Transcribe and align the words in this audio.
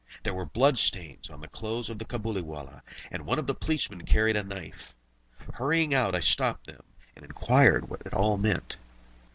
There 0.23 0.33
were 0.33 0.47
blood 0.47 0.79
stains 0.79 1.29
on 1.29 1.41
the 1.41 1.47
clothes 1.47 1.87
of 1.87 1.99
the 1.99 2.05
Cabuliwallah, 2.05 2.81
and 3.11 3.23
one 3.23 3.37
of 3.37 3.45
the 3.45 3.53
policemen 3.53 4.03
carried 4.07 4.35
a 4.35 4.41
knife. 4.41 4.95
Hurrying 5.53 5.93
out, 5.93 6.15
I 6.15 6.21
stopped 6.21 6.65
them, 6.65 6.81
and 7.15 7.23
enquired 7.23 7.87
what 7.87 8.01
it 8.03 8.13
all 8.15 8.39
meant. 8.39 8.77